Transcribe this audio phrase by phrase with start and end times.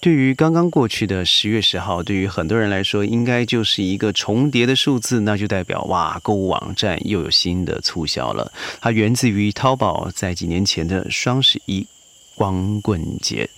[0.00, 8.50] 对于刚刚过去的十月十号，对于很多人来说，应该就是一个重叠的数字，那就代表哇，购物网站又有新的促销了。
[8.80, 11.86] 它源自于淘宝在几年前的双十一
[12.34, 13.50] 光棍节，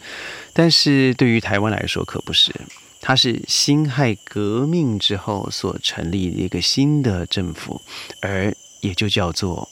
[0.53, 2.53] 但是对于台湾来说可不是，
[3.01, 7.81] 它是辛亥革命之后所成立的一个新的政府，
[8.21, 9.69] 而也就叫做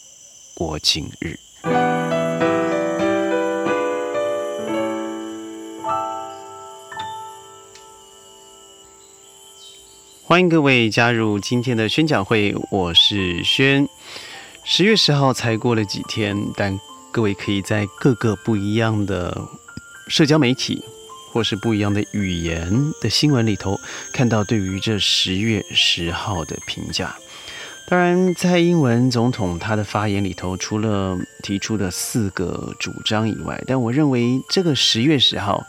[0.54, 1.36] 国庆日。
[10.30, 13.88] 欢迎各位加入今天的宣讲会，我是轩。
[14.62, 16.78] 十月十号才过了几天，但
[17.10, 19.36] 各位可以在各个不一样的
[20.06, 20.84] 社交媒体
[21.32, 22.70] 或是不一样的语言
[23.02, 23.76] 的新闻里头，
[24.14, 27.12] 看到对于这十月十号的评价。
[27.88, 35.66] 当然，蔡英文总统他的发言里头，除了提出的四个主张以外，但我认为这个十月十号。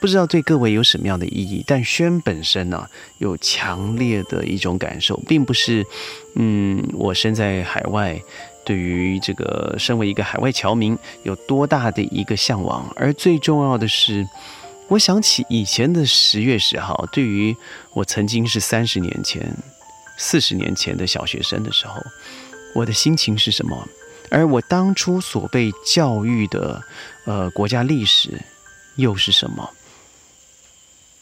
[0.00, 5.86] 不知道对各位有什么样的意义，但轩本身呢有强烈的一种感受，并不是，
[6.36, 8.18] 嗯，我身在海外，
[8.64, 14.26] 对于这个身为一个海外侨民有多大的一个向往，而最重要的是，
[14.88, 17.54] 我想起以前的十月十号，对于
[17.92, 19.54] 我曾经是三十年前、
[20.16, 22.00] 四十年前的小学生的时候，
[22.74, 23.86] 我的心情是什么？
[24.30, 26.82] 而我当初所被教育的，
[27.26, 28.30] 呃，国家历史
[28.96, 29.68] 又是什么？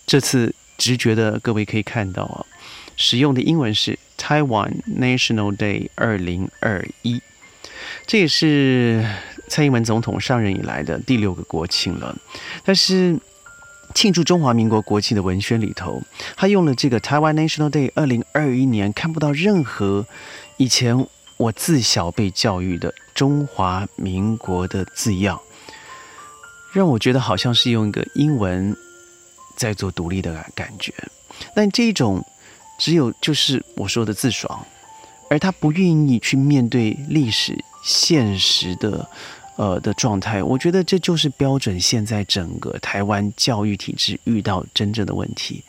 [0.08, 2.40] 这次直觉的各位可以看到啊，
[2.96, 7.20] 使用的英文是 Taiwan National Day 二零二一，
[8.06, 9.06] 这也是
[9.48, 12.16] 蔡英文总统上任以来的第六个国庆了。
[12.64, 13.20] 但是
[13.94, 16.02] 庆祝中华民国国庆的文宣里头，
[16.36, 20.06] 他用了这个 Taiwan National Day 二零二一年，看不到任何
[20.56, 21.06] 以前
[21.36, 25.38] 我自小被教育的中华民国的字样，
[26.72, 28.74] 让我觉得好像是用一个英文。
[29.58, 30.94] 在做独立的感觉，
[31.54, 32.24] 但这种
[32.78, 34.64] 只有就是我说的自爽，
[35.28, 39.10] 而他不愿意去面对历史现实的
[39.56, 41.78] 呃的状态，我觉得这就是标准。
[41.80, 45.64] 现在整个台湾教育体制遇到真正的问题，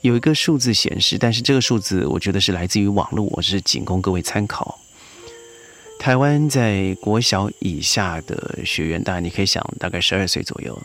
[0.00, 4.78] 有一个数字显示，但是这个数字我觉得是来自于网络，我是仅供各位参考。
[5.98, 10.80] 台湾在国小以下的学员，大概你可以想，大概十二岁左右。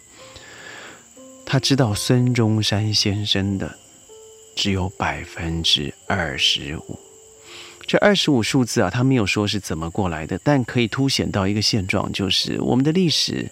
[1.51, 3.77] 他知道孙中山先生的
[4.55, 6.97] 只有百分之二十五，
[7.85, 13.51] 这二十五数字啊，他没有说是怎么过来的，但可以凸显到一个现状，就是我们的历史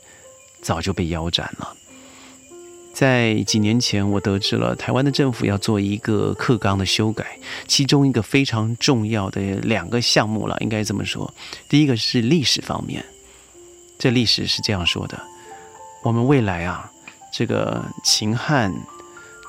[0.61, 1.75] 早就被腰斩了。
[2.93, 11.33] 在几年前，我得知了台湾的政府要做一个课纲的修改，其中一个非常重要的两个项目了，应该这么说。
[11.67, 13.03] 第一个是历史方面，
[13.97, 15.21] 这历史是这样说的：
[16.01, 16.89] 我们未来啊。
[17.31, 18.73] 这个秦汉、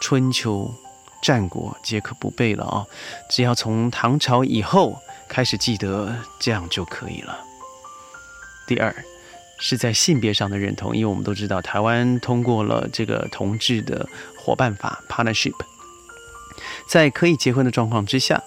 [0.00, 0.72] 春秋、
[1.22, 2.86] 战国皆可不背了啊！
[3.30, 4.98] 只要从唐朝以后
[5.28, 7.38] 开始记得，这样就可以了。
[8.66, 8.94] 第二，
[9.58, 14.08] 是在性别上的认同，因为我们都知道台湾通过了这个同志的
[14.38, 15.54] 伙伴法 （partnership），
[16.88, 18.42] 在可以结婚的状况之下，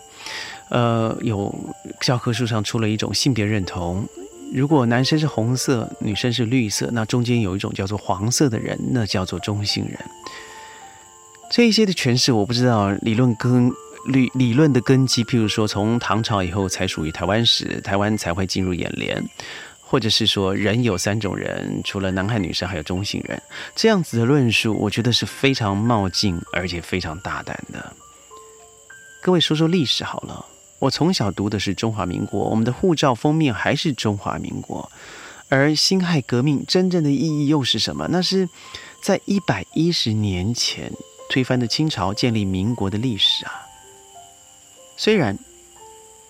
[0.69, 1.53] 呃，有
[2.01, 4.07] 教科书上出了一种性别认同。
[4.53, 9.97] 如果男生是红色，女生是绿色，那中间有一种叫做黄色的人，那叫做中性人。
[11.49, 13.71] 这一些的诠释，我不知道理论根
[14.05, 19.23] 理理论的根基，譬如说从唐朝以后才属于台湾史，台湾才会进入眼帘，
[19.81, 23.41] 或者是说人有三种人，除了男孩女生，还有中性人，
[23.75, 27.91] 这样子的论述，我觉得是非常冒进，而且非常大胆的。
[29.23, 30.45] 各位说说历史好了。
[30.83, 34.91] 我从小读的是中华民国，我们的护照封面还是中华民国，
[35.47, 38.09] 而辛亥革命真正的意义又是什么？
[38.11, 38.49] 那是
[39.01, 40.91] 在一百一十年前
[41.29, 43.53] 推翻的清朝，建立民国的历史啊。
[44.97, 45.39] 虽然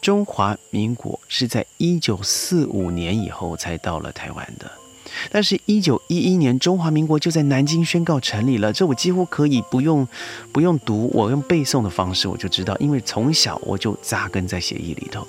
[0.02, 4.72] 中华民国是在一九四五年以后才到了台湾的。
[5.32, 8.72] 但是，一九一一年，中华民国就在南京宣告成立了。
[8.72, 10.08] 这我几乎可以不用
[10.52, 15.26] 不用读，我用背诵的方式我就知道，因为从小我就扎根在协议里头。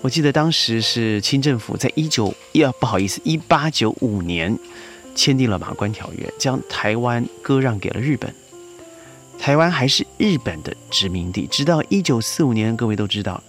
[0.00, 4.58] 我记得当时是清政府在一九呀，不好意思，一八九五年
[5.14, 8.34] 签订了马关条约，将台湾割让给了日本。
[9.38, 13.42] 台湾还是日本的殖民地，直到一九四五年，各位都知道，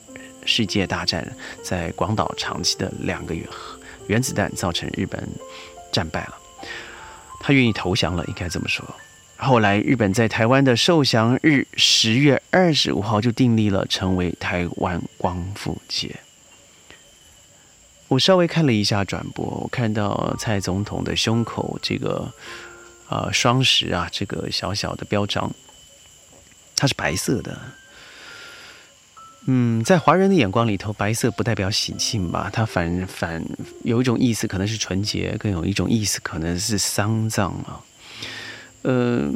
[0.46, 3.48] 世界大战在广岛长期的两个月。
[4.08, 5.28] 原子弹造成日本
[5.92, 6.36] 战败了，
[7.40, 8.86] 他愿意投降了，应该这么说。
[9.38, 16.16] 后来日本在台湾的受降日十月二十五号就订立了成为台湾光复节。
[18.08, 22.32] 我稍微看了一下转播，我看到蔡总统的胸口这个
[23.10, 25.52] 呃双十啊这个小小的标章，
[26.76, 27.60] 它是白色的。
[29.46, 32.50] 嗯，在华人的眼光里头，白色不代表喜庆吧？
[32.54, 33.44] 它反反
[33.84, 37.84] 有一种意思，可能是纯洁；更有一种意思，可能是丧葬啊。
[38.84, 39.30] 呃，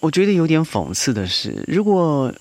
[0.00, 2.34] 我觉得有点讽刺的是，如果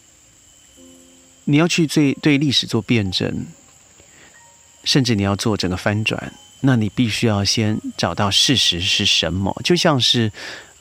[1.43, 3.45] 你要去对对历史做辩证，
[4.83, 10.31] 甚至你要做整个翻转，那你必须要先找到事实是什么，就像是。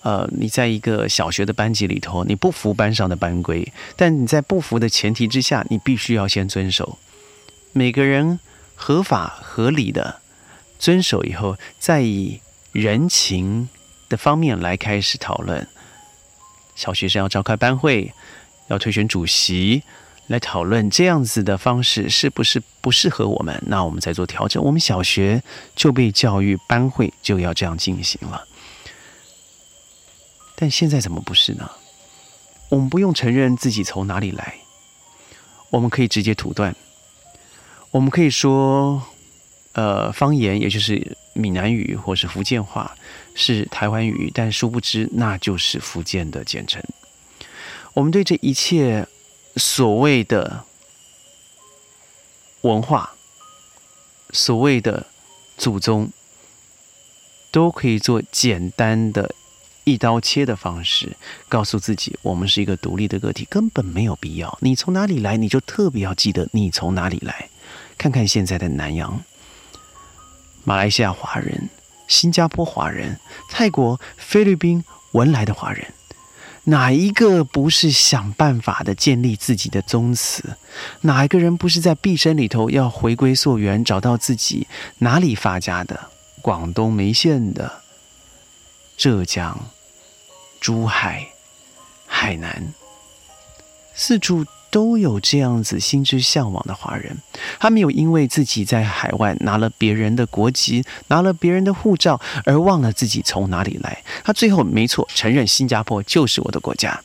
[0.05, 6.99] 呃，你在一个小学的班级里头，你不服班上的班规，但你在不服的前提之下，你必须要先遵守。
[7.73, 8.39] 每个人
[8.75, 10.21] 合法合理的
[10.79, 12.39] 遵守以后，再以
[12.73, 13.71] 人情
[14.11, 15.67] 的方面来开始讨论。
[16.75, 18.12] 小学生要召开班会，
[18.69, 19.85] 要推选主席，
[20.27, 23.59] 来讨论这样子的方式是不是不适合我们？
[23.69, 24.62] 那我们再做调整。
[24.62, 25.43] 我们小学
[25.75, 28.47] 就被教育班会就要这样进行了。
[30.56, 31.71] 但现在怎么不是呢？
[32.71, 34.55] 我们不用承认自己从哪里来，
[35.71, 36.75] 我们可以直接土断，
[37.91, 39.03] 我们可以说，
[39.73, 42.97] 呃，方言也就是闽南语或是福建话
[43.35, 46.83] 是台湾语，但殊不知那就是福建的简称。
[47.93, 49.07] 我们对这一切
[49.57, 50.65] 所谓的
[52.62, 53.15] 文化、
[54.31, 55.07] 所谓的
[55.59, 56.11] 祖宗，
[57.53, 59.35] 都可以做简单的。
[59.85, 61.17] 一刀切的方式
[61.49, 64.59] 告诉自己，我们是一个独立的个体，根本没有必要。
[64.61, 67.49] 你从哪里来，你就特别要记得你从哪里来。
[67.97, 69.23] 看看现在的南洋、
[70.65, 71.69] 马来西亚华人、
[72.09, 73.21] 新加坡华人、
[73.51, 75.93] 泰国、菲律宾文莱的华人，
[76.65, 80.57] 哪一个不是想办法的建立自己的宗祠？
[81.03, 84.67] 哪一个人不是在毕生里头要回归溯源，找到自己
[84.99, 86.11] 哪里发家的？
[86.43, 87.83] 广东梅县的，
[88.97, 89.67] 浙江。
[90.64, 91.28] 珠海、
[92.06, 92.72] 海南，
[93.94, 97.19] 四处都有这样子心之向往的华人。
[97.61, 104.02] 他没有因为自己在海外拿了别人的国籍、拿了别人的护照，而忘了自己从哪里来。
[104.25, 106.99] 他最后没错，承认新加坡就是我的国家，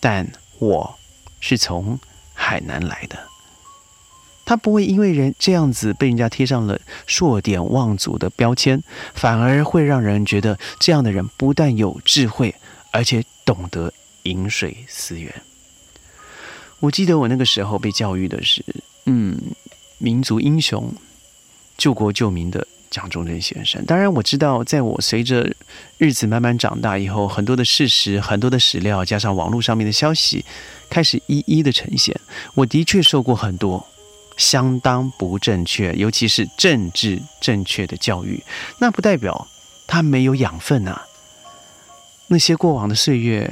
[0.00, 0.28] 但
[0.58, 0.98] 我
[1.38, 2.00] 是从
[2.34, 3.16] 海南来的。
[4.46, 8.82] 他不会因为人这样子被人家贴上了硕典望族的标签，
[9.14, 12.54] 反而会让人觉得这样的人不但有智慧。
[12.92, 15.30] 而且懂得饮水思源。
[16.80, 18.64] 我记得我那个时候被教育的是，
[19.04, 19.38] 嗯，
[19.98, 20.90] 民族英雄、
[21.76, 23.84] 救国救民的蒋中正先生。
[23.84, 25.54] 当然，我知道，在我随着
[25.98, 30.46] 日子慢慢长大以后，很多的事实、很多的史料，加上网络上面的消息，
[30.88, 32.18] 开始一一的呈现。
[32.54, 33.86] 我的确受过很多
[34.36, 38.42] 相当不正确，尤其是政治正确的教育。
[38.78, 39.48] 那不代表
[39.86, 41.06] 他没有养分啊。
[42.28, 43.50] 那些过往的岁月，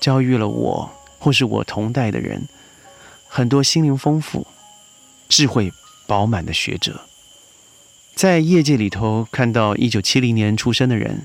[0.00, 2.48] 教育了我，或是我同代的人，
[3.28, 4.46] 很多心灵丰富、
[5.28, 5.72] 智慧
[6.06, 7.02] 饱满的学者，
[8.14, 11.24] 在业界里头看到一九七零年出生的人，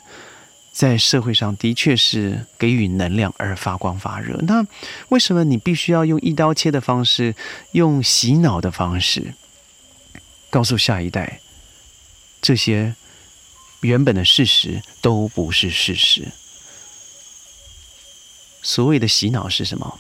[0.78, 4.38] 在社会上的确是给予能量而发光发热。
[4.44, 4.64] 那
[5.10, 7.34] 为什么你必须要用一刀切的方式，
[7.72, 9.34] 用洗脑的方式，
[10.52, 11.40] 告诉下一代，
[12.44, 12.94] 这些
[13.82, 16.28] 原本的事实都不是事实？
[18.62, 20.00] 所谓的洗脑是什么？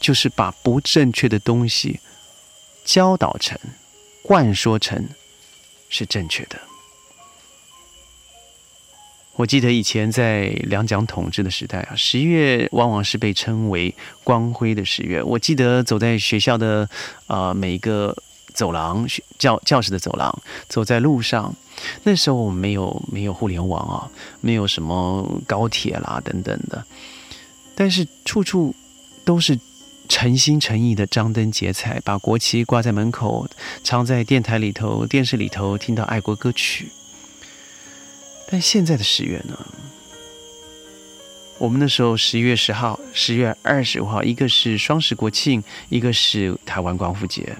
[0.00, 2.00] 就是把不正确的东西
[2.86, 3.58] 教导成、
[4.22, 5.06] 灌输成
[5.90, 6.58] 是正确的。
[9.36, 15.22] 我记得以前在两蒋统治的时代啊，十一月往往是被称为光辉的十月。
[15.22, 16.86] 我记得走在学校的
[17.26, 18.14] 啊每一个
[18.52, 19.06] 走廊、
[19.38, 21.54] 教教室的走廊，走在路上，
[22.02, 24.10] 那时候我们没有没有互联网啊，
[24.42, 26.84] 没有什么高铁啦等等的。
[27.74, 28.74] 但是处处
[29.24, 29.58] 都是
[30.06, 33.48] 诚心诚意的张灯结彩，把国旗挂在门口，
[33.82, 36.90] 常在电台里头、电视里头听到爱国歌曲。
[38.50, 39.56] 但现在的十月呢？
[41.58, 47.54] 我们那时候十一月十号、十月二十五号，一个是双十国庆，一个是台湾光复节。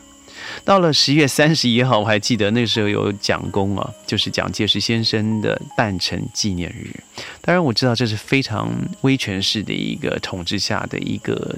[0.65, 6.99] 到了十月三十一号，我还记得那时候有蒋公啊，就是蒋介石先生的诞辰纪念日。
[7.43, 11.57] 当然，我知道这是非常威权式的一个统治下的一个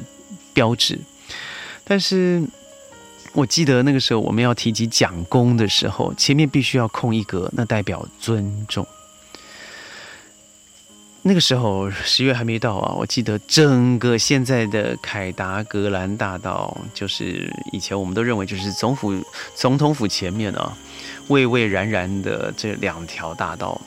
[0.53, 0.99] 标志。
[1.85, 2.43] 但是，
[3.33, 8.85] 我记得那个时候我们要提及蒋公的时候，前面必须要空一格，那代表尊重。
[11.25, 19.15] 那个时候十月还没到啊，我记得整个现在的凯达格兰大道，就是以前我们都认为就是总府
[19.55, 20.77] 总统府前面啊，
[21.29, 23.81] 巍巍然然的这两条大道，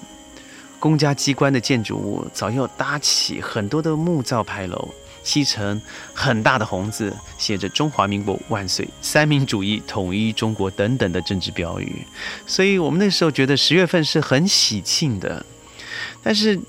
[0.80, 5.82] 公家机关的建筑物早要搭起很多的木造牌楼，漆成
[6.14, 12.06] 很大的红字，写着“中华民国万岁”“三民主义统一中国”等等的政治标语。
[12.48, 15.46] 所以我们那时候觉得十月份是很喜庆的。
[16.24, 16.60] 但是，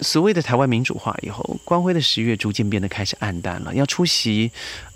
[0.00, 3.74] 所谓的台湾民主化以后，光辉的十月逐渐变得开始暗淡了。
[3.74, 4.50] 要出席，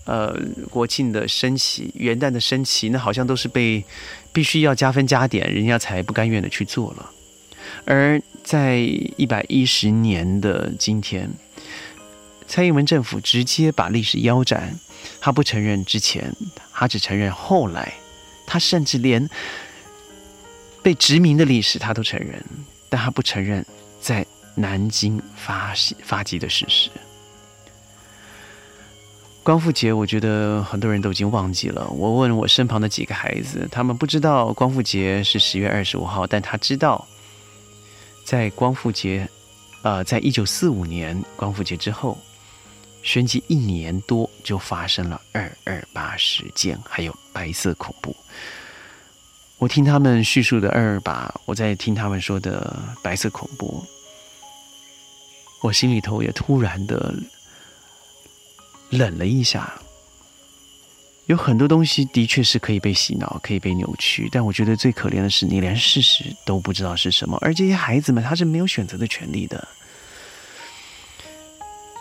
[0.04, 0.36] 呃，
[0.70, 3.84] 国庆的升旗、元旦的升旗，那好像都是被
[4.32, 7.10] 必须要加分加点，人家才不甘愿的去做了。
[7.84, 11.28] 而在一百一十年的今天，
[12.46, 14.78] 蔡英文政府直接把历史腰斩，
[15.20, 16.32] 他不承认之前，
[16.72, 17.94] 他只承认后来，
[18.46, 19.28] 他甚至连
[20.82, 22.44] 被殖民的历史他都承认。
[22.88, 23.64] 但他不承认
[24.02, 26.90] 在南京发发迹的事实。
[29.42, 31.84] 光复节，我觉得很多人都已经忘记了。
[31.88, 37.04] 我问我身旁的几个孩子，他们不知道光复节是十月二十五号，但他知道，
[38.24, 39.28] 在光复节，
[39.82, 42.16] 呃，在一九四五年光复节之后，
[43.02, 48.14] 旋即一年多就发生了二二八事件，还有白色恐怖。
[49.58, 53.84] 我听他们叙述的二二八，我在听他们说的白色恐怖，
[55.62, 57.14] 我心里头也突然的
[58.90, 59.72] 冷了一下。
[61.26, 69.66] 有很多东西的确是可以被洗脑，可以被扭曲，但我觉得最可怜的是，你连事实都不知道是什么，而这些孩子们他是没有选择的权利的。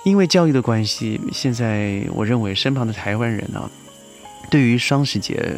[0.03, 3.69] 因为教育的关系，现在我认为身旁的台湾人呢，
[4.49, 5.55] 对于双十节。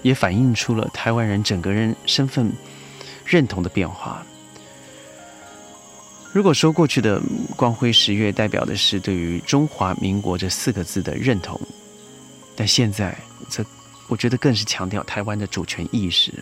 [0.00, 2.52] 也反映出了台湾人整个人身份
[3.24, 4.24] 认同的变化。
[6.32, 7.20] 如果说过去的
[7.56, 11.60] 光辉十月代表的是对于中华民国这四个字的认同，
[12.54, 13.16] 但现在
[13.48, 13.64] 则，
[14.08, 16.32] 我觉得更是强调台湾的主权意识。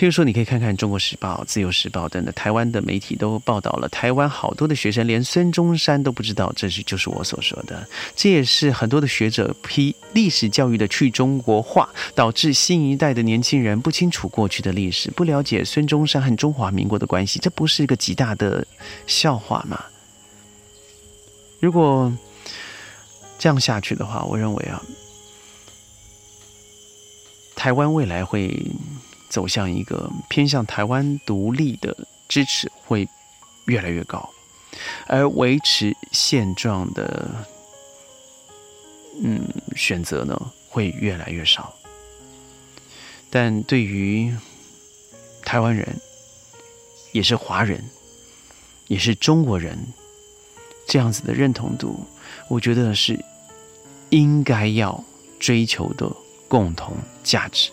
[0.00, 7.86] 譬如说，你可以看看《中国时报》《自由时报》等的台湾的媒体都报道了，台湾好多的学生连孙中山都不知道，这是就是我所说的。
[8.16, 18.66] 这也是很多的学者批历史教育的去中国化，导致新一代的年轻人不清楚过去的历史，不了解孙中山和中华民国的关系，这不是一个极大的
[19.06, 19.84] 笑话吗？
[21.60, 22.10] 如果
[23.38, 24.82] 这样下去的话，我认为啊，
[27.54, 28.58] 台湾未来会。
[29.30, 31.96] 走向一个偏向台湾独立的
[32.28, 33.08] 支持会
[33.66, 34.28] 越来越高，
[35.06, 37.30] 而维持现状的
[39.22, 41.72] 嗯选择呢会越来越少。
[43.30, 44.34] 但对于
[45.44, 45.96] 台湾人，
[47.12, 47.82] 也是华人，
[48.88, 49.78] 也是中国人
[50.88, 52.04] 这样子的认同度，
[52.48, 53.18] 我觉得是
[54.10, 55.02] 应该要
[55.38, 56.10] 追求的
[56.48, 57.70] 共同价值。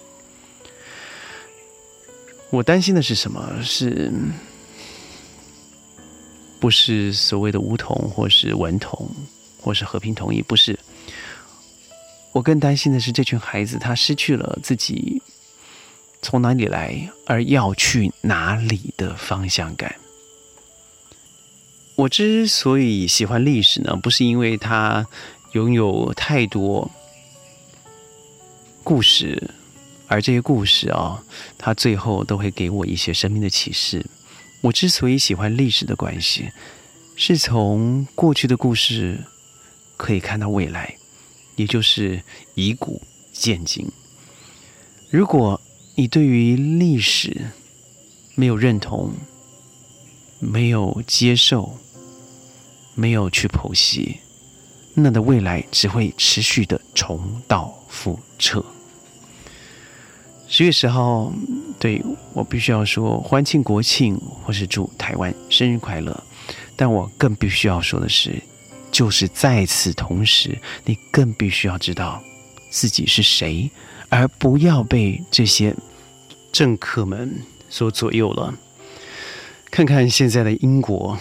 [2.49, 3.61] 我担心的是什么？
[3.61, 4.11] 是
[6.59, 9.09] 不是所谓的梧桐，或是文同，
[9.61, 10.41] 或是和平统一？
[10.41, 10.79] 不是。
[12.31, 15.21] 我更担心的是这群孩子，他失去了自己
[16.21, 19.95] 从哪里来，而要去哪里的方向感。
[21.95, 25.05] 我之所以喜欢历史呢，不是因为它
[25.53, 26.89] 拥有太多
[28.83, 29.51] 故事。
[30.07, 31.23] 而这些故事啊，
[31.57, 34.05] 它最后都会给我一些生命的启示。
[34.61, 36.49] 我之所以喜欢历史的关系，
[37.15, 39.19] 是从过去的故事
[39.97, 40.95] 可以看到未来，
[41.55, 42.21] 也就是
[42.55, 43.87] 以古见今。
[45.09, 45.61] 如果
[45.95, 47.51] 你对于历史
[48.35, 49.13] 没有认同、
[50.39, 51.77] 没有接受、
[52.95, 54.17] 没有去剖析，
[54.93, 58.65] 那的未来只会持续的重蹈覆辙。
[60.49, 61.29] 十月十号，
[61.77, 62.01] 对
[62.33, 66.23] 我必须要说欢庆国庆，或是祝台湾生日快乐。
[66.77, 68.41] 但我更必须要说的是，
[68.89, 72.23] 就是在此同时，你更必须要知道
[72.69, 73.69] 自己是谁，
[74.07, 75.75] 而不要被这些
[76.53, 78.53] 政客们所左右了。
[79.69, 81.19] 看看现在的英国，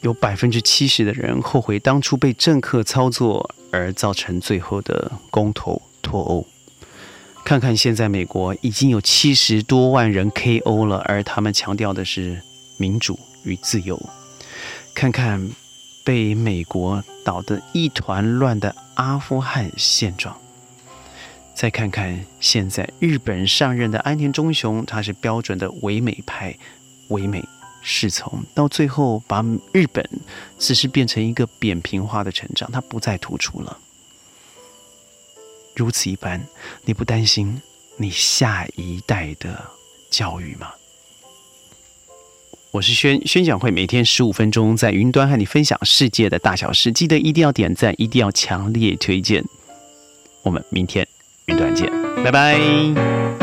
[0.00, 6.46] 有百分之七十的人后悔当初被政客操作，而造成最后的公投脱欧。
[7.52, 12.40] 看看现在美国已经有七十多万人 KO 了，而他们强调的是
[12.78, 14.02] 民主与自由。
[14.94, 15.50] 看看
[16.02, 20.34] 被美国捣得一团乱的阿富汗现状，
[21.54, 26.56] 再看看现在日本上任的安田忠雄，他是标准的唯美派，
[27.08, 27.44] 唯美
[27.82, 30.02] 是从，到最后把日本
[30.58, 33.76] 只是变成一个扁平化的成长，他不再突出了。
[35.74, 36.40] 如此一般，
[36.84, 37.60] 你不担心
[37.96, 39.62] 你下一代的
[40.10, 40.72] 教育吗？
[42.70, 46.90] 我是宣，宣讲会每天十五分钟，在云端和你分享世界的大小事。
[46.90, 49.44] 记得一定要点赞，一定要强烈推荐。
[50.42, 51.06] 我们明天
[51.46, 51.90] 云端见，
[52.24, 53.41] 拜拜。